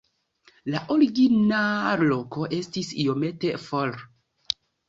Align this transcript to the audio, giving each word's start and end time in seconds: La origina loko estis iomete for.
La 0.75 0.79
origina 0.95 1.59
loko 2.05 2.49
estis 2.63 2.91
iomete 3.07 3.55
for. 3.67 3.95